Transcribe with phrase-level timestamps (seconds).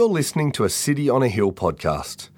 [0.00, 2.30] You're listening to a City on a Hill podcast.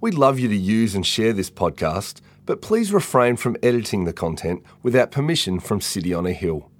[0.00, 4.12] We'd love you to use and share this podcast, but please refrain from editing the
[4.12, 6.70] content without permission from City on a Hill.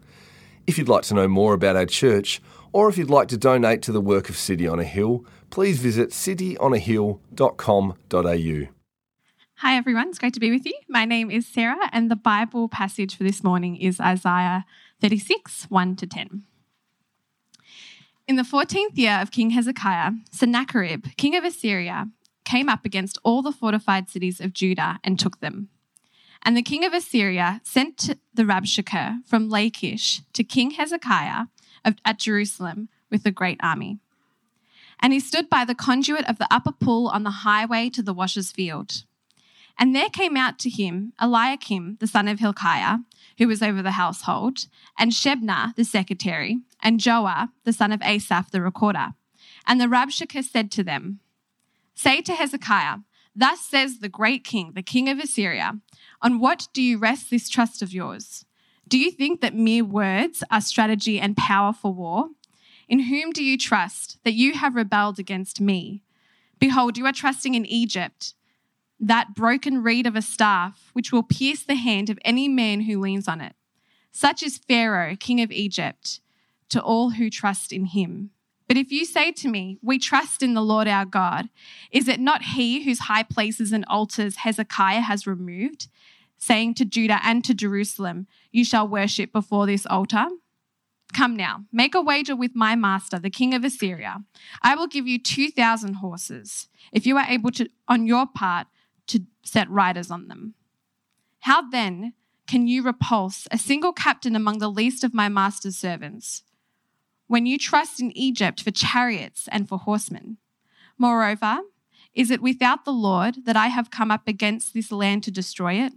[0.64, 2.40] If you'd like to know more about our church,
[2.72, 5.80] or if you'd like to donate to the work of City on a Hill, please
[5.80, 8.72] visit cityonahill.com.au.
[9.56, 10.08] Hi, everyone.
[10.08, 10.78] It's great to be with you.
[10.88, 14.64] My name is Sarah, and the Bible passage for this morning is Isaiah
[15.00, 16.44] 36 1 to 10.
[18.28, 22.10] In the 14th year of King Hezekiah, Sennacherib, king of Assyria,
[22.44, 25.70] came up against all the fortified cities of Judah and took them.
[26.42, 31.46] And the king of Assyria sent the Rabshakeh from Lachish to King Hezekiah
[32.04, 33.98] at Jerusalem with a great army.
[35.00, 38.12] And he stood by the conduit of the upper pool on the highway to the
[38.12, 39.04] washer's field.
[39.78, 42.98] And there came out to him Eliakim, the son of Hilkiah,
[43.38, 44.66] who was over the household,
[44.98, 49.14] and Shebna, the secretary, and Joah, the son of Asaph, the recorder.
[49.66, 51.20] And the Rabshakeh said to them,
[51.94, 52.98] Say to Hezekiah,
[53.34, 55.78] Thus says the great king, the king of Assyria,
[56.20, 58.44] On what do you rest this trust of yours?
[58.86, 62.30] Do you think that mere words are strategy and power for war?
[62.88, 66.02] In whom do you trust that you have rebelled against me?
[66.58, 68.34] Behold, you are trusting in Egypt
[69.00, 73.00] that broken reed of a staff, which will pierce the hand of any man who
[73.00, 73.54] leans on it.
[74.10, 76.20] Such is Pharaoh, king of Egypt,
[76.70, 78.30] to all who trust in him.
[78.66, 81.48] But if you say to me, We trust in the Lord our God,
[81.90, 85.88] is it not he whose high places and altars Hezekiah has removed,
[86.36, 90.26] saying to Judah and to Jerusalem, You shall worship before this altar?
[91.14, 94.24] Come now, make a wager with my master, the king of Assyria.
[94.62, 98.66] I will give you 2,000 horses, if you are able to, on your part,
[99.08, 100.54] to set riders on them.
[101.40, 102.14] How then
[102.46, 106.42] can you repulse a single captain among the least of my master's servants
[107.26, 110.38] when you trust in Egypt for chariots and for horsemen?
[110.96, 111.58] Moreover,
[112.14, 115.74] is it without the Lord that I have come up against this land to destroy
[115.74, 115.92] it?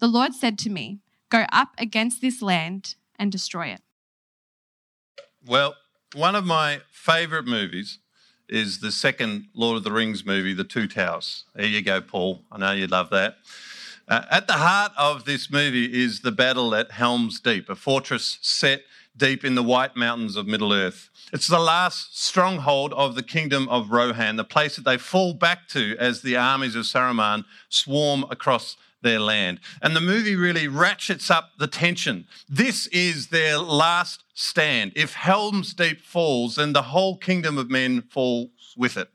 [0.00, 3.80] The Lord said to me, Go up against this land and destroy it.
[5.44, 5.76] Well,
[6.14, 7.98] one of my favorite movies
[8.48, 11.44] is the second Lord of the Rings movie, The Two Towers.
[11.54, 12.42] There you go, Paul.
[12.50, 13.38] I know you love that.
[14.08, 18.38] Uh, at the heart of this movie is the battle at Helm's Deep, a fortress
[18.40, 18.82] set
[19.16, 21.10] deep in the White Mountains of Middle Earth.
[21.32, 25.66] It's the last stronghold of the kingdom of Rohan, the place that they fall back
[25.68, 29.60] to as the armies of Saruman swarm across their land.
[29.82, 32.26] And the movie really ratchets up the tension.
[32.48, 34.92] This is their last stand.
[34.94, 39.08] If Helm's Deep falls, then the whole kingdom of men falls with it.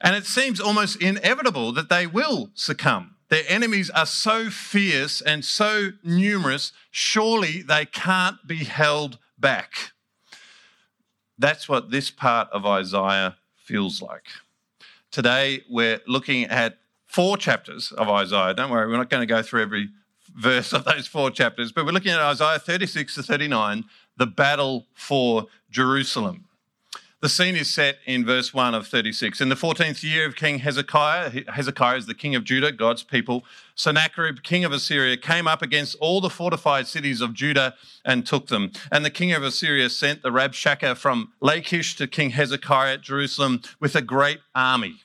[0.00, 3.16] And it seems almost inevitable that they will succumb.
[3.30, 9.90] Their enemies are so fierce and so numerous, surely they can't be held back.
[11.36, 14.28] That's what this part of Isaiah feels like.
[15.10, 18.54] Today, we're looking at four chapters of Isaiah.
[18.54, 19.88] Don't worry, we're not going to go through every
[20.34, 23.84] verse of those four chapters, but we're looking at Isaiah 36 to 39,
[24.18, 26.44] the battle for Jerusalem.
[27.20, 29.40] The scene is set in verse 1 of 36.
[29.40, 33.44] In the 14th year of King Hezekiah, Hezekiah is the king of Judah, God's people,
[33.74, 37.74] Sennacherib, king of Assyria, came up against all the fortified cities of Judah
[38.04, 38.70] and took them.
[38.92, 43.62] And the king of Assyria sent the Rabshakeh from Lachish to King Hezekiah at Jerusalem
[43.80, 45.00] with a great army.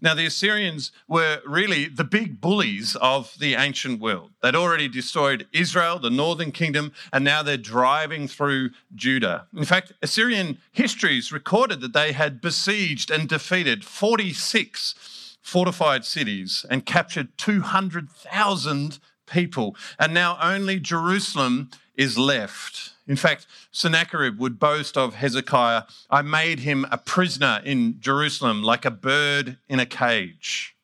[0.00, 4.30] Now, the Assyrians were really the big bullies of the ancient world.
[4.42, 9.46] They'd already destroyed Israel, the northern kingdom, and now they're driving through Judah.
[9.56, 16.86] In fact, Assyrian histories recorded that they had besieged and defeated 46 fortified cities and
[16.86, 19.76] captured 200,000 people.
[19.98, 22.91] And now only Jerusalem is left.
[23.06, 28.84] In fact, Sennacherib would boast of Hezekiah, I made him a prisoner in Jerusalem like
[28.84, 30.76] a bird in a cage.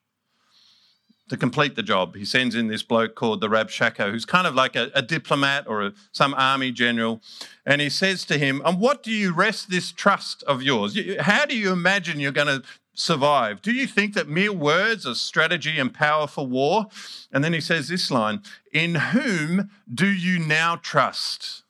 [1.28, 4.54] To complete the job, he sends in this bloke called the Rabshakeh, who's kind of
[4.54, 7.20] like a, a diplomat or a, some army general.
[7.66, 10.98] And he says to him, And what do you rest this trust of yours?
[11.20, 13.60] How do you imagine you're going to survive?
[13.60, 16.86] Do you think that mere words are strategy and power for war?
[17.30, 18.40] And then he says this line
[18.72, 21.62] In whom do you now trust?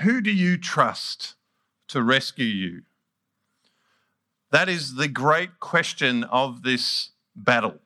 [0.00, 1.34] Who do you trust
[1.88, 2.82] to rescue you?
[4.50, 7.78] That is the great question of this battle.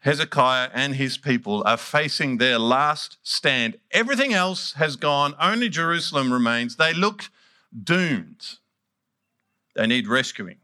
[0.00, 3.76] Hezekiah and his people are facing their last stand.
[3.90, 6.76] Everything else has gone, only Jerusalem remains.
[6.76, 7.24] They look
[7.84, 8.58] doomed.
[9.76, 10.56] They need rescuing.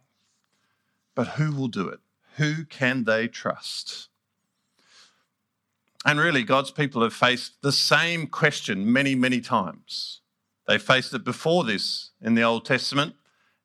[1.14, 2.00] But who will do it?
[2.36, 4.08] Who can they trust?
[6.06, 10.20] And really, God's people have faced the same question many, many times.
[10.68, 13.16] They faced it before this in the Old Testament,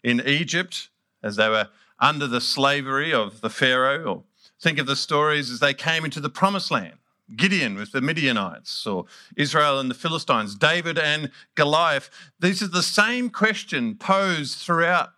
[0.04, 0.90] in Egypt
[1.22, 4.24] as they were under the slavery of the Pharaoh, or
[4.60, 6.96] think of the stories as they came into the promised land.
[7.36, 9.06] Gideon with the Midianites, or
[9.38, 12.10] Israel and the Philistines, David and Goliath.
[12.40, 15.12] These are the same question posed throughout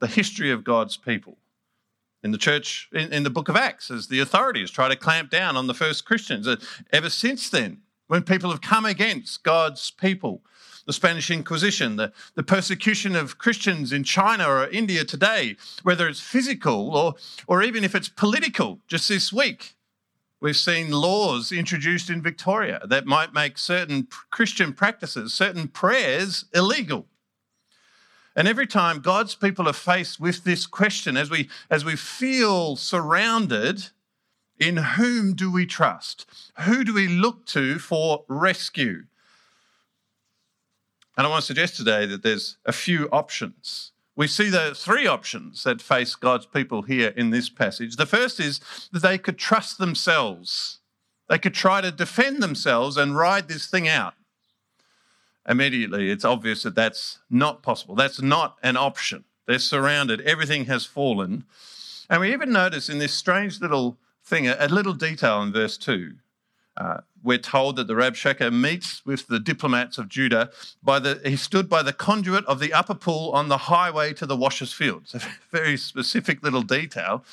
[0.00, 1.36] the history of God's people.
[2.22, 5.30] In the church, in, in the book of Acts, as the authorities try to clamp
[5.30, 6.48] down on the first Christians.
[6.48, 6.56] Uh,
[6.92, 10.42] ever since then, when people have come against God's people,
[10.86, 16.20] the Spanish Inquisition, the, the persecution of Christians in China or India today, whether it's
[16.20, 17.14] physical or,
[17.46, 18.80] or even if it's political.
[18.88, 19.76] Just this week,
[20.40, 27.06] we've seen laws introduced in Victoria that might make certain Christian practices, certain prayers illegal.
[28.38, 32.76] And every time God's people are faced with this question, as we, as we feel
[32.76, 33.88] surrounded,
[34.60, 36.24] in whom do we trust?
[36.60, 39.06] Who do we look to for rescue?
[41.16, 43.90] And I want to suggest today that there's a few options.
[44.14, 47.96] We see the three options that face God's people here in this passage.
[47.96, 48.60] The first is
[48.92, 50.78] that they could trust themselves,
[51.28, 54.14] they could try to defend themselves and ride this thing out.
[55.48, 57.94] Immediately, it's obvious that that's not possible.
[57.94, 59.24] That's not an option.
[59.46, 61.44] They're surrounded, everything has fallen.
[62.10, 66.12] And we even notice in this strange little thing, a, little detail in verse 2.
[66.76, 70.50] Uh, we're told that the Rabshakeh meets with the diplomats of Judah.
[70.82, 74.26] By the, he stood by the conduit of the upper pool on the highway to
[74.26, 75.02] the washer's field.
[75.04, 77.24] It's a very specific little detail,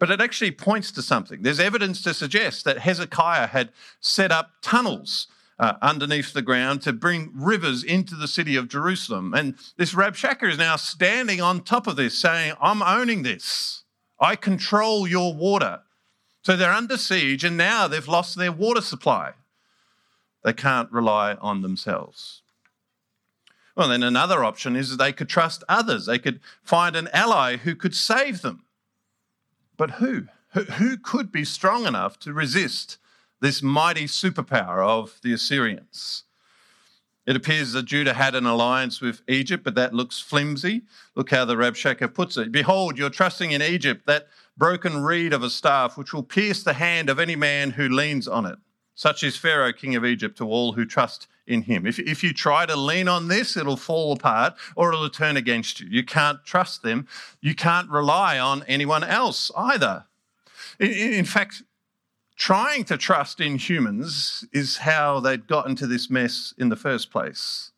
[0.00, 1.42] but it actually points to something.
[1.42, 3.70] There's evidence to suggest that Hezekiah had
[4.00, 5.28] set up tunnels
[5.60, 9.34] uh, underneath the ground to bring rivers into the city of Jerusalem.
[9.34, 13.84] And this Rabshakeh is now standing on top of this, saying, I'm owning this.
[14.18, 15.80] I control your water.
[16.42, 19.34] So they're under siege and now they've lost their water supply.
[20.42, 22.40] They can't rely on themselves.
[23.76, 26.06] Well, then another option is that they could trust others.
[26.06, 28.64] They could find an ally who could save them.
[29.76, 30.28] But who?
[30.54, 32.96] Who could be strong enough to resist
[33.40, 36.24] this mighty superpower of the Assyrians?
[37.26, 40.82] It appears that Judah had an alliance with Egypt, but that looks flimsy.
[41.14, 42.50] Look how the Rabshakeh puts it.
[42.50, 46.72] Behold, you're trusting in Egypt, that broken reed of a staff, which will pierce the
[46.72, 48.58] hand of any man who leans on it.
[48.94, 51.86] Such is Pharaoh, king of Egypt, to all who trust in him.
[51.86, 55.80] If, if you try to lean on this, it'll fall apart or it'll turn against
[55.80, 55.88] you.
[55.88, 57.06] You can't trust them.
[57.40, 60.04] You can't rely on anyone else either.
[60.78, 61.62] In, in fact,
[62.40, 67.10] trying to trust in humans is how they'd got into this mess in the first
[67.10, 67.70] place.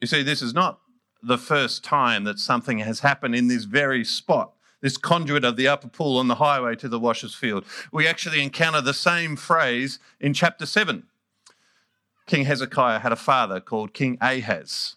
[0.00, 0.80] You see, this is not
[1.22, 5.68] the first time that something has happened in this very spot this conduit of the
[5.68, 7.66] upper pool on the highway to the washer's field.
[7.92, 11.02] We actually encounter the same phrase in chapter 7.
[12.26, 14.96] King Hezekiah had a father called King Ahaz,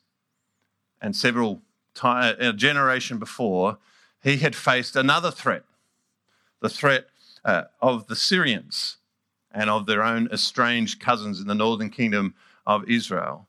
[1.02, 1.64] and several
[1.94, 3.78] time, a uh, generation before,
[4.24, 5.66] he had faced another threat
[6.64, 7.08] the threat
[7.46, 8.98] uh, of the Syrians
[9.52, 12.34] and of their own estranged cousins in the northern kingdom
[12.66, 13.48] of Israel.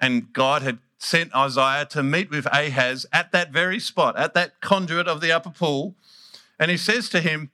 [0.00, 4.60] And God had sent Isaiah to meet with Ahaz at that very spot, at that
[4.60, 5.96] conduit of the upper pool.
[6.58, 7.50] And he says to him,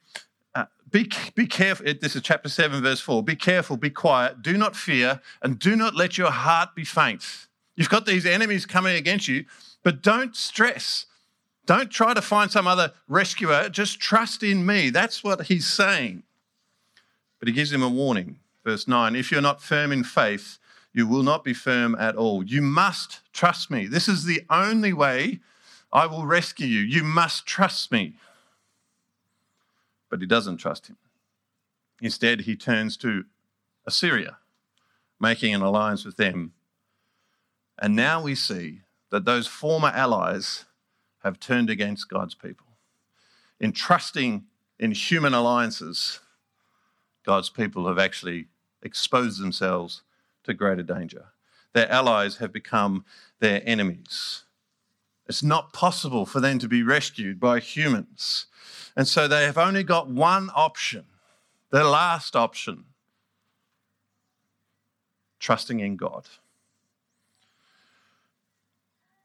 [0.54, 1.86] uh, be, be careful.
[2.00, 3.22] This is chapter 7, verse 4.
[3.22, 7.46] Be careful, be quiet, do not fear, and do not let your heart be faint.
[7.74, 9.44] You've got these enemies coming against you,
[9.82, 11.06] but don't stress.
[11.68, 13.68] Don't try to find some other rescuer.
[13.68, 14.88] Just trust in me.
[14.88, 16.22] That's what he's saying.
[17.38, 18.38] But he gives him a warning.
[18.64, 20.56] Verse 9 If you're not firm in faith,
[20.94, 22.42] you will not be firm at all.
[22.42, 23.86] You must trust me.
[23.86, 25.40] This is the only way
[25.92, 26.80] I will rescue you.
[26.80, 28.14] You must trust me.
[30.08, 30.96] But he doesn't trust him.
[32.00, 33.26] Instead, he turns to
[33.86, 34.38] Assyria,
[35.20, 36.54] making an alliance with them.
[37.78, 40.64] And now we see that those former allies
[41.28, 42.66] have turned against God's people.
[43.60, 44.44] In trusting
[44.78, 46.20] in human alliances,
[47.24, 48.46] God's people have actually
[48.82, 50.02] exposed themselves
[50.44, 51.26] to greater danger.
[51.74, 53.04] Their allies have become
[53.40, 54.44] their enemies.
[55.26, 58.46] It's not possible for them to be rescued by humans.
[58.96, 61.04] And so they have only got one option,
[61.70, 62.84] their last option
[65.38, 66.26] trusting in God.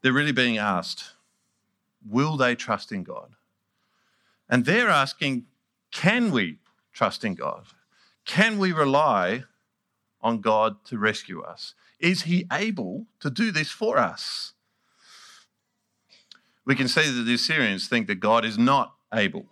[0.01, 1.12] They're really being asked,
[2.07, 3.36] will they trust in God?
[4.50, 5.45] And they're asking,
[5.91, 6.60] can we
[6.91, 7.65] trust in God?
[8.25, 9.43] Can we rely
[10.22, 11.74] on God to rescue us?
[12.00, 14.53] Is He able to do this for us?
[16.65, 19.45] We can see that the Assyrians think that God is not able.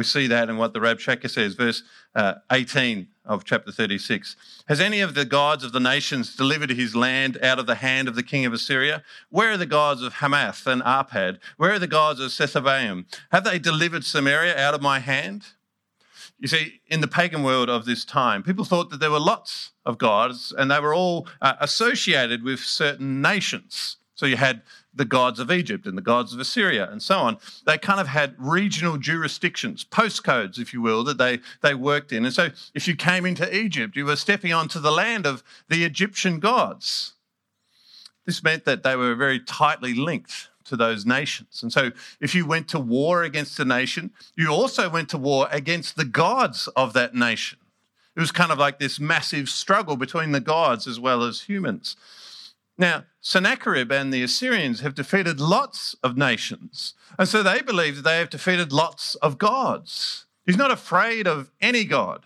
[0.00, 1.82] We see that in what the Rabshakeh says, verse
[2.14, 4.34] uh, 18 of chapter 36.
[4.66, 8.08] Has any of the gods of the nations delivered his land out of the hand
[8.08, 9.02] of the king of Assyria?
[9.28, 11.36] Where are the gods of Hamath and Arpad?
[11.58, 13.04] Where are the gods of Sepharvaim?
[13.30, 15.48] Have they delivered Samaria out of my hand?
[16.38, 19.72] You see, in the pagan world of this time, people thought that there were lots
[19.84, 23.98] of gods and they were all uh, associated with certain nations.
[24.14, 24.62] So you had
[24.94, 27.38] the gods of Egypt and the gods of Assyria and so on.
[27.64, 32.24] They kind of had regional jurisdictions, postcodes, if you will, that they, they worked in.
[32.24, 35.84] And so if you came into Egypt, you were stepping onto the land of the
[35.84, 37.14] Egyptian gods.
[38.26, 41.62] This meant that they were very tightly linked to those nations.
[41.62, 45.48] And so if you went to war against a nation, you also went to war
[45.50, 47.58] against the gods of that nation.
[48.16, 51.96] It was kind of like this massive struggle between the gods as well as humans.
[52.78, 58.02] Now, Sennacherib and the Assyrians have defeated lots of nations, and so they believe that
[58.02, 60.26] they have defeated lots of gods.
[60.46, 62.24] He's not afraid of any god.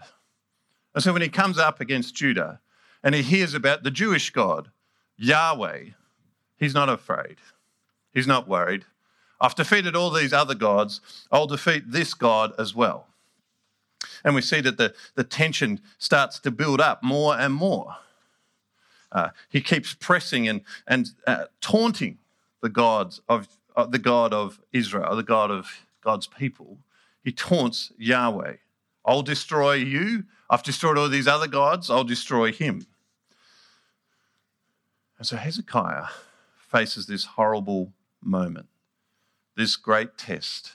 [0.95, 2.61] And so when he comes up against Judah
[3.03, 4.71] and he hears about the Jewish God,
[5.17, 5.87] Yahweh,
[6.57, 7.37] he's not afraid.
[8.13, 8.85] He's not worried.
[9.41, 11.01] I've defeated all these other gods.
[11.33, 13.09] I'll defeat this God as well.
[14.25, 17.97] And we see that the, the tension starts to build up more and more.
[19.15, 22.19] Uh, he keeps pressing and, and uh, taunting
[22.61, 26.79] the gods of uh, the God of Israel, the God of God's people.
[27.23, 28.57] He taunts Yahweh.
[29.05, 30.25] I'll destroy you.
[30.51, 31.91] I've destroyed all these other gods.
[31.91, 32.87] I'll destroy him.
[35.19, 36.07] And so Hezekiah
[36.59, 37.93] faces this horrible
[38.23, 38.67] moment,
[39.57, 40.73] this great test.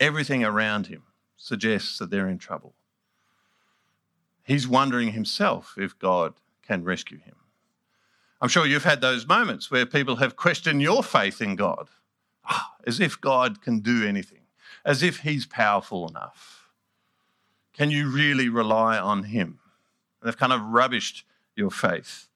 [0.00, 1.04] Everything around him
[1.36, 2.74] suggests that they're in trouble.
[4.42, 7.36] He's wondering himself if God can rescue him.
[8.40, 11.88] I'm sure you've had those moments where people have questioned your faith in God,
[12.44, 14.40] ah, as if God can do anything,
[14.84, 16.70] as if he's powerful enough.
[17.72, 19.60] Can you really rely on him?
[20.20, 21.22] And they've kind of rubbished
[21.54, 22.28] your faith.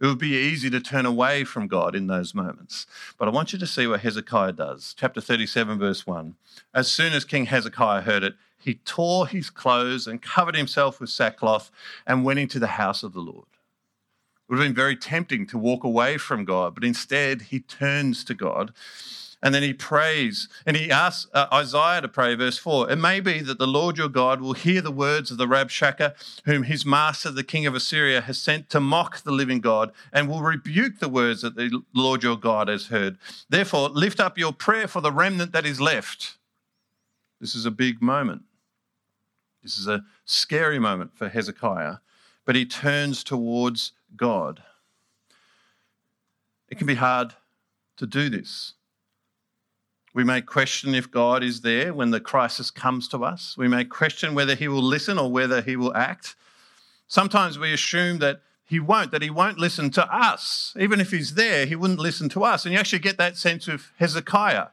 [0.00, 2.86] It would be easy to turn away from God in those moments.
[3.18, 4.94] But I want you to see what Hezekiah does.
[4.96, 6.36] Chapter 37, verse 1.
[6.72, 8.34] As soon as King Hezekiah heard it,
[8.68, 11.70] he tore his clothes and covered himself with sackcloth
[12.06, 13.46] and went into the house of the Lord.
[13.48, 18.24] It would have been very tempting to walk away from God, but instead he turns
[18.24, 18.74] to God
[19.42, 22.90] and then he prays and he asks uh, Isaiah to pray, verse 4.
[22.90, 26.12] It may be that the Lord your God will hear the words of the Rabshakeh,
[26.44, 30.28] whom his master, the king of Assyria, has sent to mock the living God, and
[30.28, 33.16] will rebuke the words that the Lord your God has heard.
[33.48, 36.36] Therefore, lift up your prayer for the remnant that is left.
[37.40, 38.42] This is a big moment.
[39.68, 41.96] This is a scary moment for Hezekiah,
[42.46, 44.62] but he turns towards God.
[46.70, 47.34] It can be hard
[47.98, 48.72] to do this.
[50.14, 53.58] We may question if God is there when the crisis comes to us.
[53.58, 56.34] We may question whether he will listen or whether he will act.
[57.06, 60.74] Sometimes we assume that he won't, that he won't listen to us.
[60.80, 62.64] Even if he's there, he wouldn't listen to us.
[62.64, 64.68] And you actually get that sense of Hezekiah.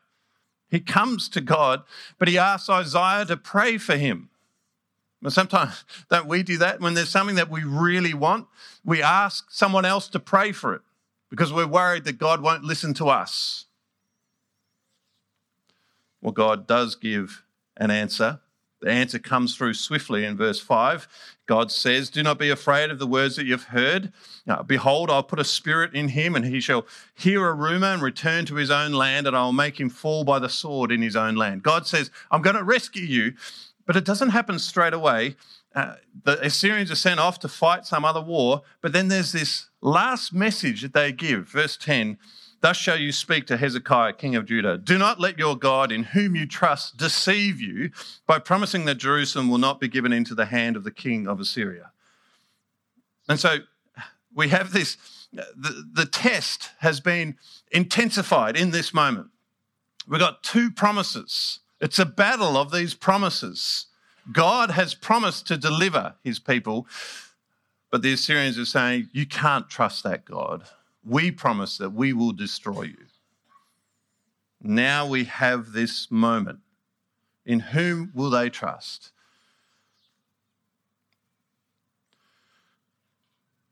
[0.70, 1.84] He comes to God,
[2.18, 4.30] but he asks Isaiah to pray for him.
[5.26, 6.80] And sometimes don't we do that?
[6.80, 8.48] When there's something that we really want,
[8.86, 10.82] we ask someone else to pray for it
[11.30, 13.66] because we're worried that God won't listen to us.
[16.22, 17.44] Well, God does give
[17.76, 18.40] an answer.
[18.82, 21.08] The answer comes through swiftly in verse 5.
[21.48, 24.14] God says, Do not be afraid of the words that you've heard.
[24.46, 28.02] Now, Behold, I'll put a spirit in him, and he shall hear a rumor and
[28.02, 31.16] return to his own land, and I'll make him fall by the sword in his
[31.16, 31.64] own land.
[31.64, 33.34] God says, I'm going to rescue you,
[33.86, 35.36] but it doesn't happen straight away.
[35.76, 39.70] Uh, the Assyrians are sent off to fight some other war, but then there's this
[39.82, 42.18] last message that they give, verse 10
[42.62, 44.76] Thus shall you speak to Hezekiah, king of Judah.
[44.76, 47.92] Do not let your God, in whom you trust, deceive you
[48.26, 51.40] by promising that Jerusalem will not be given into the hand of the king of
[51.40, 51.92] Assyria.
[53.30, 53.58] And so
[54.34, 54.98] we have this
[55.32, 57.38] the, the test has been
[57.72, 59.28] intensified in this moment.
[60.08, 61.60] We've got two promises.
[61.82, 63.88] It's a battle of these promises.
[64.32, 66.88] God has promised to deliver his people,
[67.92, 70.64] but the Assyrians are saying, You can't trust that God
[71.06, 73.06] we promise that we will destroy you.
[74.62, 76.60] Now we have this moment.
[77.46, 79.12] In whom will they trust?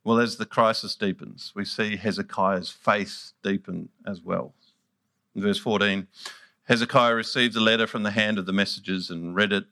[0.03, 4.53] Well, as the crisis deepens, we see Hezekiah's faith deepen as well.
[5.33, 6.07] In verse 14,
[6.65, 9.65] Hezekiah received a letter from the hand of the messengers and read it.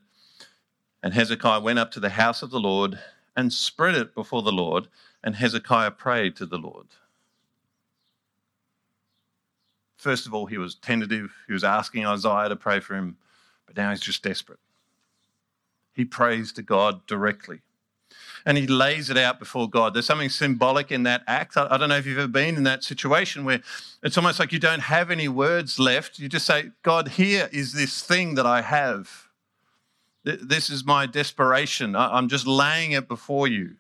[1.01, 2.99] And Hezekiah went up to the house of the Lord
[3.35, 4.87] and spread it before the Lord.
[5.23, 6.87] And Hezekiah prayed to the Lord.
[9.95, 11.31] First of all, he was tentative.
[11.47, 13.17] He was asking Isaiah to pray for him.
[13.65, 14.59] But now he's just desperate.
[15.93, 17.61] He prays to God directly
[18.45, 19.93] and he lays it out before God.
[19.93, 21.57] There's something symbolic in that act.
[21.57, 23.61] I, don't know if you've ever been in that situation where
[24.03, 26.19] it's almost like you don't have any words left.
[26.19, 29.27] You just say, God, here is this thing that I have.
[30.23, 31.95] This is my desperation.
[31.95, 33.75] I'm just laying it before you.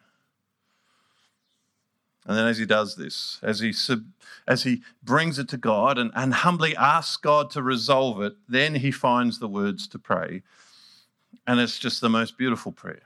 [2.25, 4.03] And then as he does this, as he, sub,
[4.47, 8.75] as he brings it to God and, and humbly asks God to resolve it, then
[8.75, 10.43] he finds the words to pray.
[11.47, 13.01] And it's just the most beautiful prayer.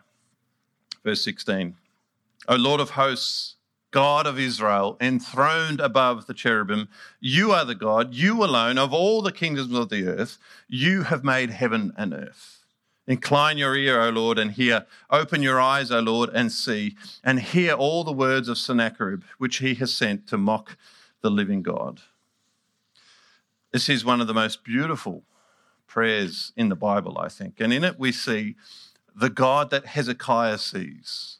[1.05, 1.75] Verse 16
[2.47, 3.55] O Lord of hosts,
[3.91, 6.89] God of Israel, enthroned above the cherubim,
[7.21, 11.24] you are the God, you alone, of all the kingdoms of the earth, you have
[11.24, 12.65] made heaven and earth.
[13.07, 14.85] Incline your ear, O Lord, and hear.
[15.12, 19.57] Open your eyes, O Lord, and see, and hear all the words of Sennacherib, which
[19.57, 20.75] he has sent to mock
[21.21, 22.01] the living God.
[23.71, 25.24] This is one of the most beautiful
[25.88, 27.59] prayers in the Bible, I think.
[27.59, 28.55] And in it, we see
[29.15, 31.39] the God that Hezekiah sees,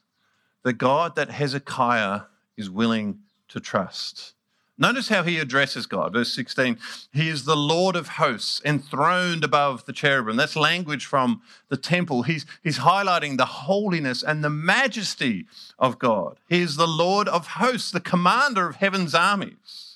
[0.62, 2.22] the God that Hezekiah
[2.56, 4.32] is willing to trust.
[4.78, 6.12] Notice how he addresses God.
[6.12, 6.78] Verse 16,
[7.12, 10.36] he is the Lord of hosts, enthroned above the cherubim.
[10.36, 12.24] That's language from the temple.
[12.24, 15.46] He's, he's highlighting the holiness and the majesty
[15.78, 16.40] of God.
[16.48, 19.95] He is the Lord of hosts, the commander of heaven's armies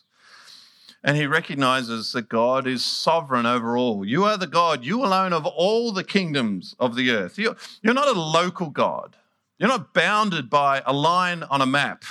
[1.03, 4.05] and he recognizes that God is sovereign over all.
[4.05, 7.39] You are the God, you alone of all the kingdoms of the earth.
[7.39, 9.17] You're, you're not a local God,
[9.59, 12.05] you're not bounded by a line on a map.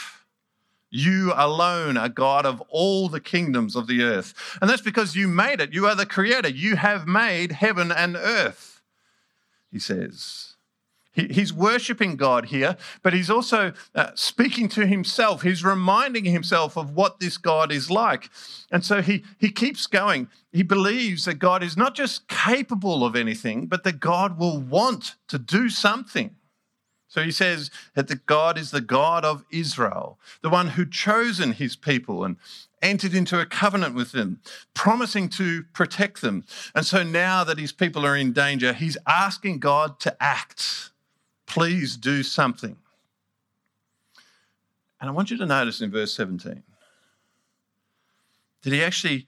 [0.91, 4.57] You alone are God of all the kingdoms of the earth.
[4.59, 5.71] And that's because you made it.
[5.71, 6.49] You are the creator.
[6.49, 8.81] You have made heaven and earth,
[9.71, 10.48] he says.
[11.27, 15.41] He's worshiping God here, but he's also uh, speaking to himself.
[15.41, 18.29] He's reminding himself of what this God is like.
[18.71, 20.29] And so he, he keeps going.
[20.51, 25.15] He believes that God is not just capable of anything, but that God will want
[25.27, 26.35] to do something.
[27.09, 31.53] So he says that the God is the God of Israel, the one who chosen
[31.53, 32.37] his people and
[32.83, 34.39] entered into a covenant with them,
[34.75, 36.45] promising to protect them.
[36.75, 40.88] And so now that his people are in danger, he's asking God to act
[41.49, 42.77] Please do something.
[45.01, 46.63] And I want you to notice in verse 17
[48.61, 49.27] that he actually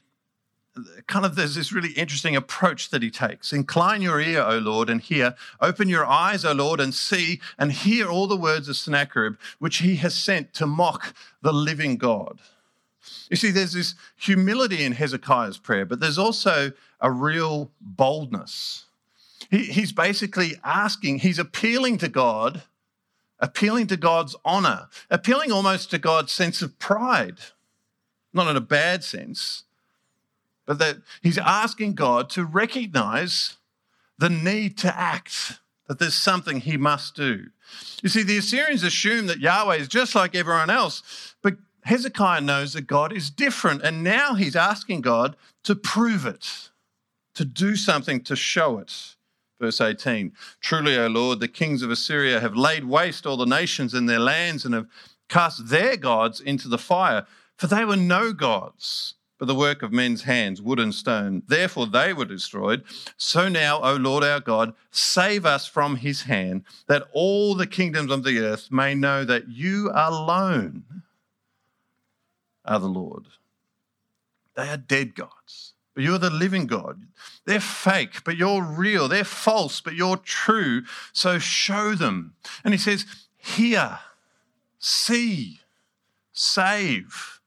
[1.07, 3.51] kind of there's this really interesting approach that he takes.
[3.51, 5.35] Incline your ear, O Lord, and hear.
[5.59, 9.77] Open your eyes, O Lord, and see and hear all the words of Sennacherib, which
[9.77, 12.39] he has sent to mock the living God.
[13.29, 18.85] You see, there's this humility in Hezekiah's prayer, but there's also a real boldness.
[19.51, 22.63] He, he's basically asking, he's appealing to God,
[23.37, 27.37] appealing to God's honor, appealing almost to God's sense of pride,
[28.33, 29.65] not in a bad sense,
[30.65, 33.57] but that he's asking God to recognize
[34.17, 37.47] the need to act, that there's something he must do.
[38.01, 42.73] You see, the Assyrians assume that Yahweh is just like everyone else, but Hezekiah knows
[42.73, 46.69] that God is different, and now he's asking God to prove it,
[47.33, 49.15] to do something to show it.
[49.61, 53.93] Verse 18 Truly, O Lord, the kings of Assyria have laid waste all the nations
[53.93, 54.87] and their lands and have
[55.29, 59.93] cast their gods into the fire, for they were no gods, but the work of
[59.93, 61.43] men's hands, wood and stone.
[61.47, 62.83] Therefore they were destroyed.
[63.17, 68.11] So now, O Lord our God, save us from his hand, that all the kingdoms
[68.11, 71.03] of the earth may know that you alone
[72.65, 73.27] are the Lord.
[74.55, 77.03] They are dead gods but you're the living God.
[77.45, 79.07] They're fake, but you're real.
[79.07, 80.83] They're false, but you're true.
[81.11, 82.33] So show them.
[82.63, 83.05] And he says,
[83.37, 83.99] Hear,
[84.79, 85.59] see,
[86.31, 87.39] save.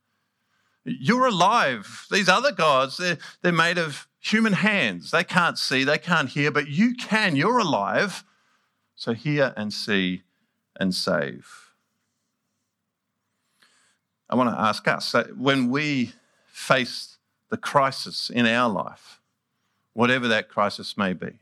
[0.85, 2.07] You're alive.
[2.11, 5.11] These other gods, they're, they're made of human hands.
[5.11, 7.37] They can't see, they can't hear, but you can.
[7.37, 8.25] You're alive.
[8.97, 10.23] So hear and see
[10.79, 11.71] and save.
[14.29, 16.13] I want to ask us when we
[16.47, 17.14] face
[17.55, 19.21] the crisis in our life,
[19.93, 21.39] whatever that crisis may be,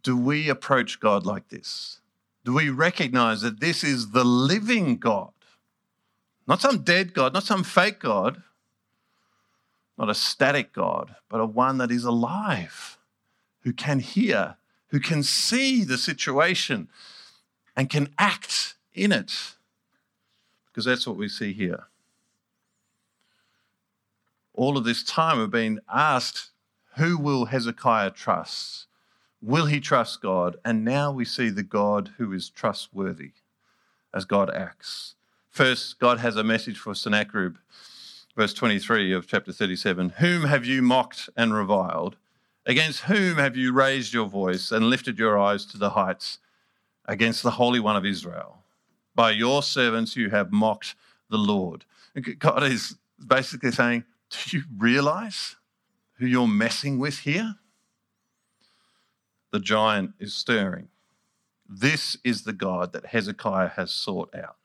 [0.00, 1.98] do we approach God like this?
[2.44, 5.32] Do we recognize that this is the living God?
[6.46, 8.44] Not some dead God, not some fake God,
[9.98, 12.96] not a static God, but a one that is alive,
[13.62, 14.54] who can hear,
[14.90, 16.88] who can see the situation
[17.74, 19.32] and can act in it.
[20.68, 21.89] Because that's what we see here
[24.60, 26.50] all of this time have been asked,
[26.98, 28.88] who will Hezekiah trust?
[29.40, 30.58] Will he trust God?
[30.66, 33.32] And now we see the God who is trustworthy
[34.12, 35.14] as God acts.
[35.48, 37.56] First, God has a message for Sennacherib,
[38.36, 42.16] verse 23 of chapter 37 Whom have you mocked and reviled?
[42.66, 46.38] Against whom have you raised your voice and lifted your eyes to the heights?
[47.06, 48.58] Against the Holy One of Israel.
[49.14, 50.96] By your servants you have mocked
[51.30, 51.86] the Lord.
[52.38, 52.96] God is
[53.26, 55.56] basically saying, Do you realize
[56.18, 57.56] who you're messing with here?
[59.52, 60.88] The giant is stirring.
[61.68, 64.56] This is the God that Hezekiah has sought out.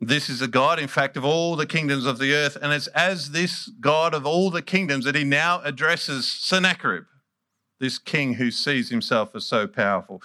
[0.00, 2.58] This is the God, in fact, of all the kingdoms of the earth.
[2.60, 7.04] And it's as this God of all the kingdoms that he now addresses Sennacherib,
[7.80, 10.22] this king who sees himself as so powerful.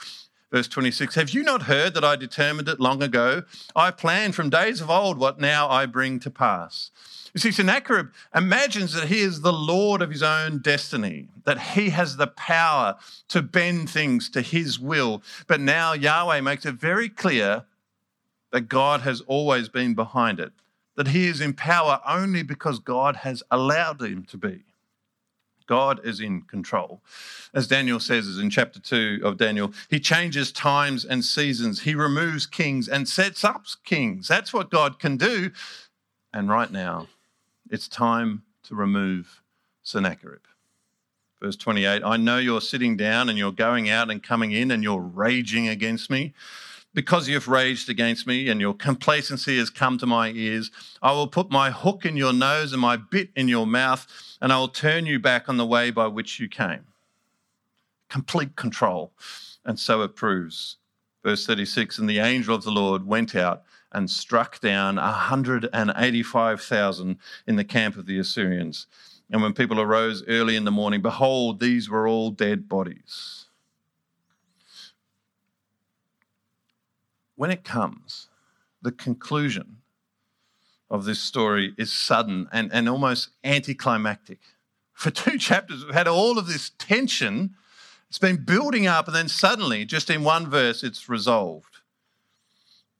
[0.52, 3.44] Verse 26 Have you not heard that I determined it long ago?
[3.76, 6.92] I planned from days of old what now I bring to pass.
[7.34, 11.92] You see, Sennacherib imagines that he is the Lord of his own destiny, that he
[11.92, 15.22] has the power to bend things to his will.
[15.48, 17.66] But now Yahweh makes it very clear
[18.52, 20.52] that God has always been behind it,
[20.96, 24.64] that he is in power only because God has allowed him to be.
[25.70, 27.00] God is in control.
[27.54, 31.82] As Daniel says in chapter 2 of Daniel, he changes times and seasons.
[31.82, 34.28] He removes kings and sets up kings.
[34.28, 35.52] That's what God can do.
[36.34, 37.06] And right now,
[37.70, 39.44] it's time to remove
[39.84, 40.42] Sennacherib.
[41.40, 44.82] Verse 28 I know you're sitting down and you're going out and coming in and
[44.82, 46.34] you're raging against me.
[46.93, 50.71] Because you've raged against me and your complacency has come to my ears,
[51.02, 54.08] I will put my hook in your nose and my bit in your mouth,
[54.41, 56.86] and I will turn you back on the way by which you came.
[58.10, 59.13] Complete control.
[59.63, 60.78] And so it proves.
[61.23, 67.56] Verse 36 And the angel of the Lord went out and struck down 185,000 in
[67.56, 68.88] the camp of the Assyrians.
[69.32, 73.45] And when people arose early in the morning, behold, these were all dead bodies.
[77.39, 78.28] When it comes,
[78.82, 79.78] the conclusion
[80.91, 84.39] of this story is sudden and, and almost anticlimactic.
[84.91, 87.56] For two chapters, we've had all of this tension.
[88.10, 91.78] It's been building up, and then suddenly, just in one verse, it's resolved.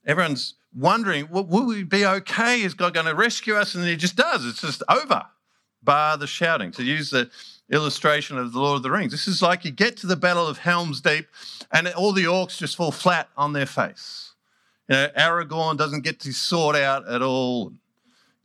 [0.06, 2.62] Everyone's wondering, well, will we be okay?
[2.62, 3.76] Is God going to rescue us?
[3.76, 4.46] And he just does.
[4.46, 5.26] It's just over,
[5.84, 6.72] bar the shouting.
[6.72, 7.30] To use the
[7.70, 10.48] illustration of the Lord of the Rings, this is like you get to the Battle
[10.48, 11.28] of Helm's Deep,
[11.74, 14.29] and all the orcs just fall flat on their face.
[14.90, 17.72] You know, Aragorn doesn't get his sword out at all.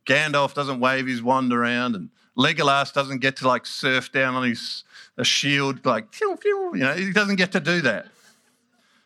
[0.07, 4.44] Gandalf doesn't wave his wand around, and Legolas doesn't get to like surf down on
[4.44, 4.85] his
[5.22, 8.07] shield, like phew, phew, you know, he doesn't get to do that.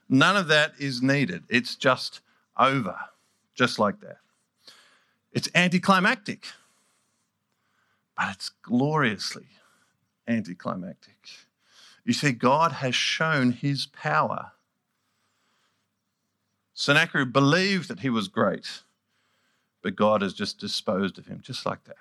[0.08, 1.44] None of that is needed.
[1.48, 2.20] It's just
[2.58, 2.96] over,
[3.54, 4.18] just like that.
[5.32, 6.44] It's anticlimactic,
[8.16, 9.46] but it's gloriously
[10.26, 11.14] anticlimactic.
[12.04, 14.52] You see, God has shown his power
[16.78, 18.82] Sennacherib believed that he was great,
[19.82, 21.96] but God has just disposed of him, just like that.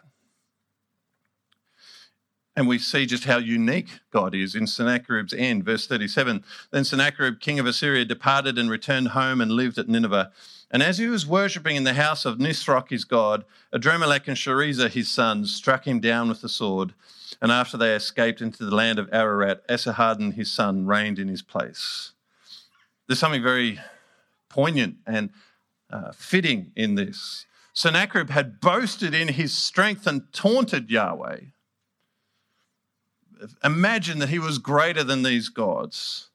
[2.56, 5.66] And we see just how unique God is in Sennacherib's end.
[5.66, 10.32] Verse 37 Then Sennacherib, king of Assyria, departed and returned home and lived at Nineveh.
[10.70, 14.92] And as he was worshipping in the house of Nisroch, his god, Adrammelech and Sharezer,
[14.92, 16.94] his sons, struck him down with the sword.
[17.42, 21.42] And after they escaped into the land of Ararat, Esarhaddon, his son, reigned in his
[21.42, 22.12] place.
[23.08, 23.80] There's something very
[24.58, 25.30] poignant and
[25.92, 27.46] uh, fitting in this.
[27.74, 31.42] Sennacherib had boasted in his strength and taunted Yahweh.
[33.64, 36.30] Imagine that he was greater than these gods,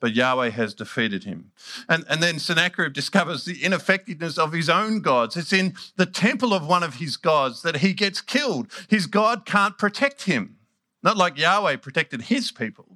[0.00, 1.50] but Yahweh has defeated him.
[1.88, 5.34] And, and then Sennacherib discovers the ineffectiveness of his own gods.
[5.34, 8.70] It's in the temple of one of his gods that he gets killed.
[8.90, 10.58] His God can't protect him,
[11.02, 12.95] not like Yahweh protected his people.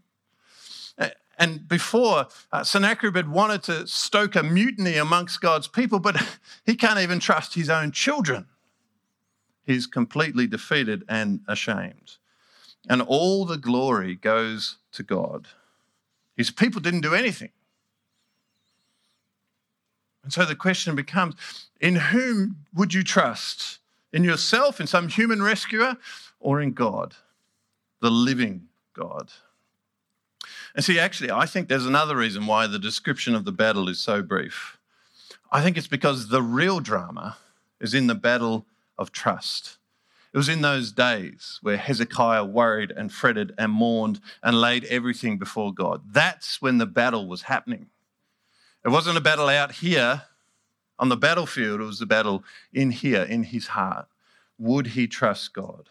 [1.41, 6.23] And before, uh, Sennacherib had wanted to stoke a mutiny amongst God's people, but
[6.67, 8.47] he can't even trust his own children.
[9.65, 12.19] He's completely defeated and ashamed.
[12.91, 15.49] And all the glory goes to God.
[16.37, 17.53] His people didn't do anything.
[20.23, 21.37] And so the question becomes
[21.81, 23.79] in whom would you trust?
[24.13, 25.97] In yourself, in some human rescuer,
[26.39, 27.15] or in God,
[28.03, 29.31] the living God?
[30.75, 33.99] And see, actually, I think there's another reason why the description of the battle is
[33.99, 34.79] so brief.
[35.51, 37.37] I think it's because the real drama
[37.81, 39.79] is in the battle of trust.
[40.33, 45.39] It was in those days where Hezekiah worried and fretted and mourned and laid everything
[45.39, 46.03] before God.
[46.13, 47.87] That's when the battle was happening.
[48.85, 50.23] It wasn't a battle out here
[51.01, 54.07] on the battlefield, it was a battle in here, in his heart.
[54.59, 55.89] Would he trust God?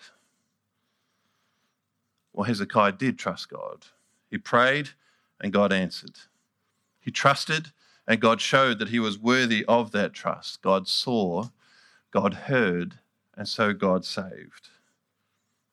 [2.31, 3.85] Well, Hezekiah did trust God.
[4.29, 4.89] He prayed
[5.41, 6.17] and God answered.
[6.99, 7.71] He trusted
[8.07, 10.63] and God showed that he was worthy of that trust.
[10.63, 11.49] God saw,
[12.11, 12.99] God heard,
[13.37, 14.69] and so God saved.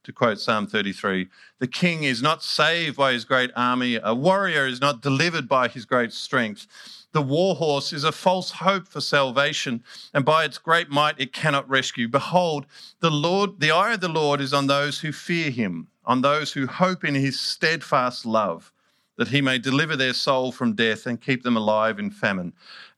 [0.05, 4.65] to quote Psalm 33, the king is not saved by his great army, a warrior
[4.67, 6.69] is not delivered by his great strength.
[7.11, 9.83] The war horse is a false hope for salvation,
[10.15, 12.07] and by its great might it cannot rescue.
[12.07, 12.67] Behold,
[13.01, 16.53] the Lord, the eye of the Lord is on those who fear him, on those
[16.53, 18.73] who hope in his steadfast love,
[19.17, 22.53] that he may deliver their soul from death and keep them alive in famine.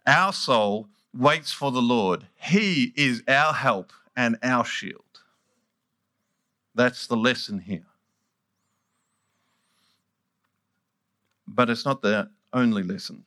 [0.06, 2.26] Our soul waits for the Lord.
[2.36, 5.02] He is our help and our shield.
[6.74, 7.86] That's the lesson here.
[11.46, 13.24] But it's not the only lesson.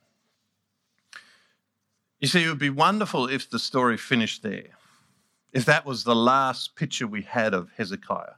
[2.19, 4.77] You see, it would be wonderful if the story finished there,
[5.53, 8.35] if that was the last picture we had of Hezekiah.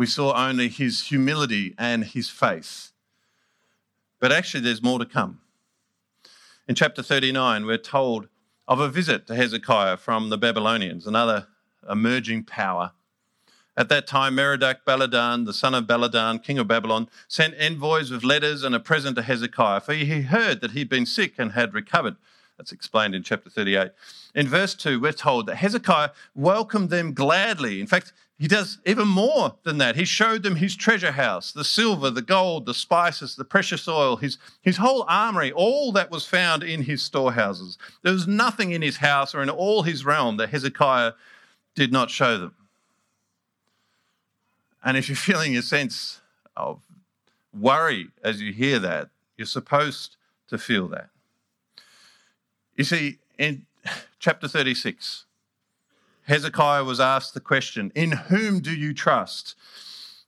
[0.00, 2.92] We saw only his humility and his faith.
[4.18, 5.42] But actually, there's more to come.
[6.66, 8.28] In chapter 39, we're told
[8.66, 11.48] of a visit to Hezekiah from the Babylonians, another
[11.86, 12.92] emerging power.
[13.76, 18.24] At that time, Merodach Baladan, the son of Baladan, king of Babylon, sent envoys with
[18.24, 21.74] letters and a present to Hezekiah, for he heard that he'd been sick and had
[21.74, 22.16] recovered.
[22.56, 23.90] That's explained in chapter 38.
[24.34, 27.82] In verse 2, we're told that Hezekiah welcomed them gladly.
[27.82, 29.96] In fact, he does even more than that.
[29.96, 34.16] He showed them his treasure house, the silver, the gold, the spices, the precious oil,
[34.16, 37.76] his, his whole armory, all that was found in his storehouses.
[38.00, 41.12] There was nothing in his house or in all his realm that Hezekiah
[41.74, 42.54] did not show them.
[44.82, 46.22] And if you're feeling a sense
[46.56, 46.80] of
[47.52, 50.16] worry as you hear that, you're supposed
[50.48, 51.10] to feel that.
[52.74, 53.66] You see, in
[54.18, 55.26] chapter 36,
[56.24, 59.56] Hezekiah was asked the question, In whom do you trust?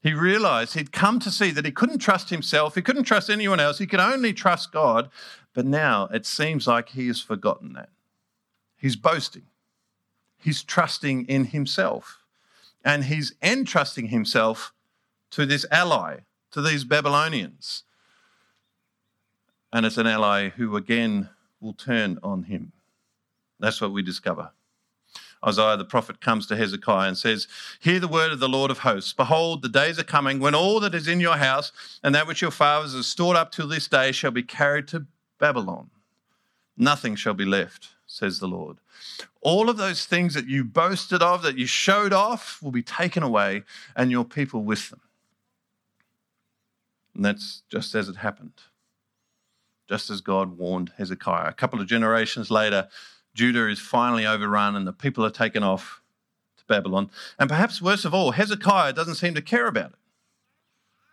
[0.03, 3.61] He realized he'd come to see that he couldn't trust himself, he couldn't trust anyone
[3.61, 5.11] else, he could only trust God.
[5.55, 7.91] But now it seems like he has forgotten that.
[8.77, 9.45] He's boasting,
[10.39, 12.19] he's trusting in himself,
[12.85, 14.73] and he's entrusting himself
[15.31, 17.85] to this ally, to these Babylonians.
[19.73, 22.73] And it's an ally who again will turn on him.
[23.61, 24.51] That's what we discover.
[25.45, 27.49] Isaiah the prophet comes to Hezekiah and says,
[27.81, 29.13] Hear the word of the Lord of hosts.
[29.13, 32.43] Behold, the days are coming when all that is in your house and that which
[32.43, 35.07] your fathers have stored up till this day shall be carried to
[35.39, 35.91] Babylon.
[36.77, 38.79] Nothing shall be left, says the Lord.
[39.41, 43.23] All of those things that you boasted of, that you showed off, will be taken
[43.23, 43.65] away,
[43.97, 45.01] and your people with them.
[47.15, 48.55] And that's just as it happened
[49.93, 51.49] just as God warned Hezekiah.
[51.49, 52.89] A couple of generations later,
[53.35, 56.03] Judah is finally overrun and the people are taken off
[56.59, 57.11] to Babylon.
[57.39, 59.99] And perhaps worst of all, Hezekiah doesn't seem to care about it.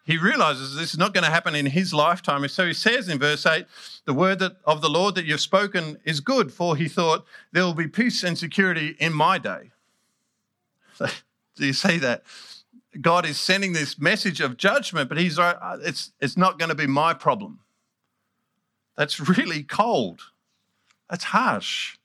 [0.10, 2.48] He realizes this is not going to happen in his lifetime.
[2.48, 3.68] So he says in verse 8,
[4.06, 7.64] The word that, of the Lord that you've spoken is good, for he thought, There
[7.64, 9.70] will be peace and security in my day.
[10.96, 11.06] So,
[11.56, 12.24] do you see that?
[13.00, 16.76] God is sending this message of judgment, but he's uh, it's, it's not going to
[16.76, 17.60] be my problem.
[18.98, 20.22] That's really cold.
[21.08, 21.99] That's harsh.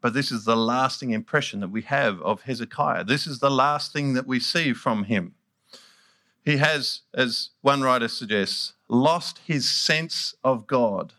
[0.00, 3.04] But this is the lasting impression that we have of Hezekiah.
[3.04, 5.34] This is the last thing that we see from him.
[6.44, 11.14] He has, as one writer suggests, lost his sense of God.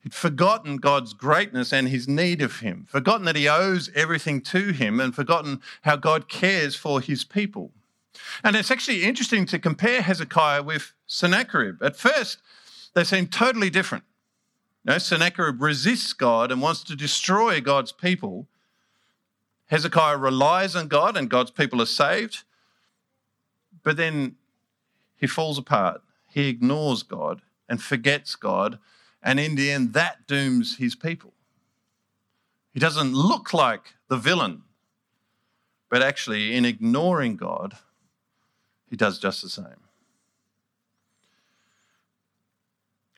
[0.00, 4.72] He'd forgotten God's greatness and his need of him, forgotten that he owes everything to
[4.72, 7.72] him, and forgotten how God cares for his people.
[8.44, 11.82] And it's actually interesting to compare Hezekiah with Sennacherib.
[11.82, 12.38] At first,
[12.94, 14.04] they seem totally different.
[14.98, 18.46] Sennacherib resists God and wants to destroy God's people.
[19.66, 22.44] Hezekiah relies on God and God's people are saved.
[23.82, 24.36] But then
[25.16, 26.02] he falls apart.
[26.28, 28.78] He ignores God and forgets God.
[29.22, 31.32] And in the end, that dooms his people.
[32.72, 34.62] He doesn't look like the villain,
[35.88, 37.74] but actually, in ignoring God,
[38.88, 39.85] he does just the same.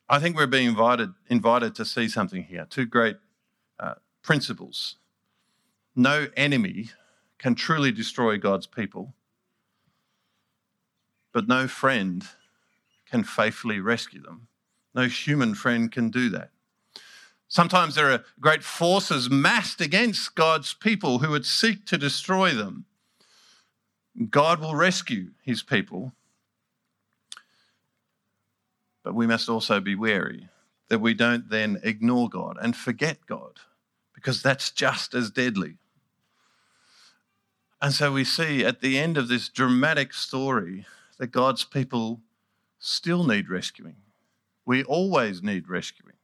[0.09, 2.65] I think we're being invited, invited to see something here.
[2.67, 3.17] Two great
[3.79, 4.95] uh, principles.
[5.95, 6.89] No enemy
[7.37, 9.13] can truly destroy God's people,
[11.31, 12.25] but no friend
[13.09, 14.47] can faithfully rescue them.
[14.95, 16.49] No human friend can do that.
[17.47, 22.85] Sometimes there are great forces massed against God's people who would seek to destroy them.
[24.29, 26.13] God will rescue his people,
[29.09, 30.49] but we must also be wary
[30.87, 33.57] that we don't then ignore God and forget God,
[34.13, 35.77] because that's just as deadly.
[37.81, 40.85] And so we see at the end of this dramatic story
[41.17, 42.21] that God's people
[42.77, 43.95] still need rescuing.
[44.63, 46.17] We always need rescuing,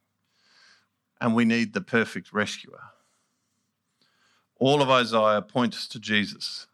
[1.20, 2.82] and we need the perfect rescuer.
[4.58, 6.68] All of Isaiah points to Jesus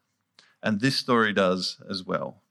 [0.61, 2.41] And this story does as well.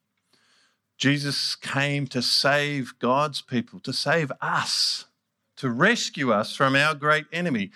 [1.00, 5.06] Jesus came to save God's people, to save us,
[5.56, 7.70] to rescue us from our great enemy.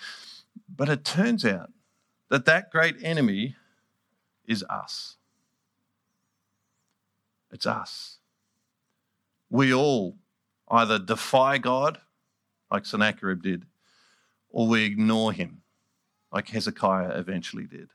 [0.68, 1.70] But it turns out
[2.28, 3.56] that that great enemy
[4.44, 5.16] is us.
[7.50, 8.18] It's us.
[9.48, 10.16] We all
[10.68, 11.98] either defy God,
[12.70, 13.64] like Sennacherib did,
[14.50, 15.62] or we ignore him,
[16.30, 17.88] like Hezekiah eventually did.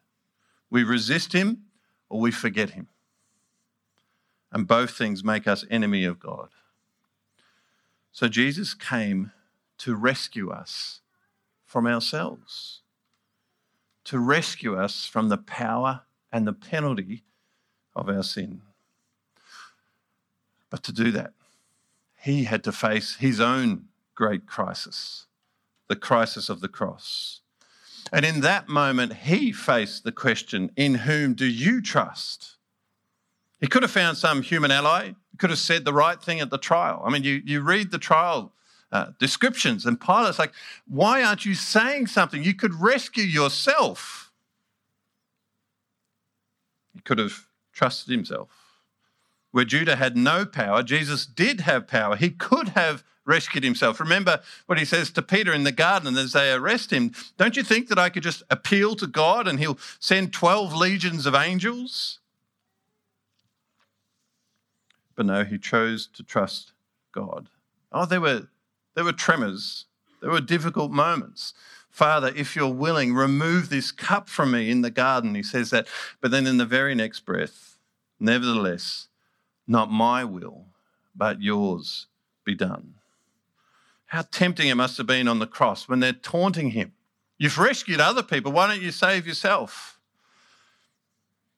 [0.71, 1.65] We resist him
[2.09, 2.87] or we forget him.
[4.51, 6.49] And both things make us enemy of God.
[8.11, 9.31] So Jesus came
[9.79, 11.01] to rescue us
[11.65, 12.81] from ourselves,
[14.05, 17.23] to rescue us from the power and the penalty
[17.95, 18.61] of our sin.
[20.69, 21.33] But to do that,
[22.19, 23.85] he had to face his own
[24.15, 25.27] great crisis,
[25.87, 27.41] the crisis of the cross.
[28.11, 32.57] And in that moment, he faced the question In whom do you trust?
[33.59, 36.49] He could have found some human ally, he could have said the right thing at
[36.49, 37.01] the trial.
[37.05, 38.53] I mean, you, you read the trial
[38.91, 40.53] uh, descriptions, and Pilate's like,
[40.87, 42.43] Why aren't you saying something?
[42.43, 44.31] You could rescue yourself.
[46.93, 48.49] He could have trusted himself.
[49.51, 52.15] Where Judah had no power, Jesus did have power.
[52.15, 53.99] He could have rescued himself.
[53.99, 57.11] Remember what he says to Peter in the garden as they arrest him.
[57.37, 61.25] Don't you think that I could just appeal to God and he'll send 12 legions
[61.25, 62.19] of angels?
[65.19, 66.71] But no, he chose to trust
[67.11, 67.49] God.
[67.91, 68.47] Oh, there were,
[68.95, 69.83] there were tremors,
[70.21, 71.53] there were difficult moments.
[71.89, 75.35] Father, if you're willing, remove this cup from me in the garden.
[75.35, 75.89] He says that.
[76.21, 77.77] But then in the very next breath,
[78.17, 79.09] nevertheless,
[79.67, 80.67] not my will,
[81.13, 82.07] but yours
[82.45, 82.93] be done.
[84.05, 86.93] How tempting it must have been on the cross when they're taunting him.
[87.37, 88.53] You've rescued other people.
[88.53, 89.99] Why don't you save yourself?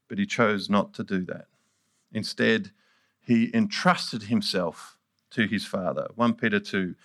[0.07, 1.45] But he chose not to do that.
[2.11, 2.71] Instead,
[3.21, 4.97] he entrusted himself
[5.31, 6.07] to his Father.
[6.15, 6.95] 1 Peter 2.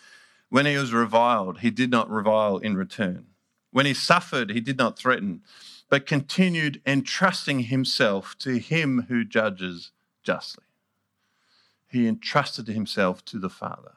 [0.48, 3.26] When he was reviled, he did not revile in return.
[3.70, 5.42] When he suffered, he did not threaten,
[5.88, 10.64] but continued entrusting himself to him who judges justly
[11.88, 13.94] he entrusted himself to the Father.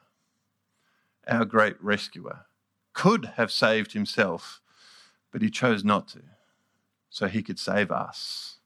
[1.26, 2.46] Our great rescuer
[2.92, 4.60] could have saved himself,
[5.30, 6.22] but he chose not to,
[7.08, 8.58] so he could save us.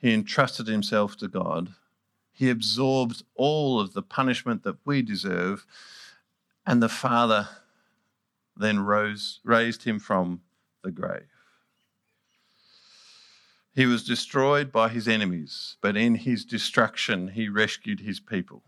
[0.00, 1.74] He entrusted himself to God.
[2.32, 5.66] He absorbed all of the punishment that we deserve,
[6.64, 7.48] and the Father
[8.56, 10.42] then rose, raised him from
[10.82, 11.28] the grave.
[13.74, 18.62] He was destroyed by his enemies, but in his destruction, he rescued his people.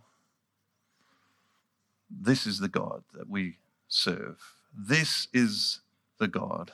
[2.09, 4.39] This is the God that we serve.
[4.73, 5.81] This is
[6.19, 6.73] the God.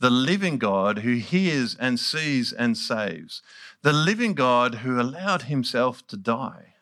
[0.00, 3.42] The living God who hears and sees and saves.
[3.82, 6.74] The living God who allowed himself to die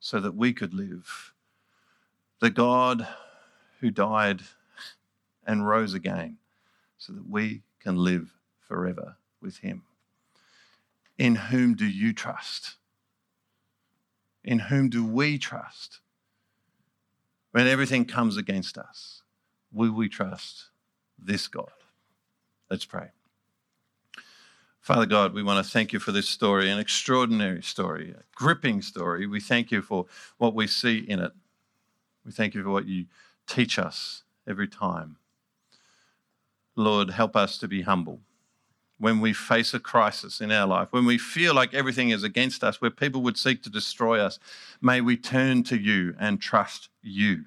[0.00, 1.32] so that we could live.
[2.40, 3.08] The God
[3.80, 4.42] who died
[5.46, 6.38] and rose again
[6.98, 9.82] so that we can live forever with him.
[11.16, 12.76] In whom do you trust?
[14.44, 16.00] In whom do we trust?
[17.52, 19.22] When everything comes against us,
[19.72, 20.66] will we trust
[21.18, 21.70] this God?
[22.70, 23.08] Let's pray.
[24.80, 28.82] Father God, we want to thank you for this story, an extraordinary story, a gripping
[28.82, 29.26] story.
[29.26, 30.06] We thank you for
[30.38, 31.32] what we see in it.
[32.24, 33.06] We thank you for what you
[33.46, 35.16] teach us every time.
[36.76, 38.20] Lord, help us to be humble
[38.98, 42.64] when we face a crisis in our life, when we feel like everything is against
[42.64, 44.38] us, where people would seek to destroy us,
[44.80, 47.44] may we turn to you and trust you.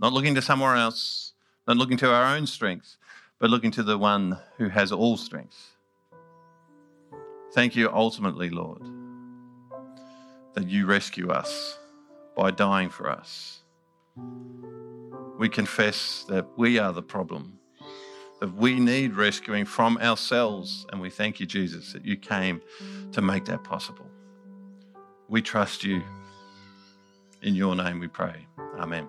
[0.00, 1.32] Not looking to somewhere else,
[1.66, 2.96] not looking to our own strength,
[3.38, 5.76] but looking to the one who has all strength.
[7.52, 8.82] Thank you ultimately, Lord,
[10.54, 11.78] that you rescue us
[12.36, 13.60] by dying for us.
[15.38, 17.58] We confess that we are the problem
[18.40, 20.86] that we need rescuing from ourselves.
[20.92, 22.60] And we thank you, Jesus, that you came
[23.12, 24.06] to make that possible.
[25.28, 26.02] We trust you.
[27.42, 28.46] In your name we pray.
[28.78, 29.08] Amen.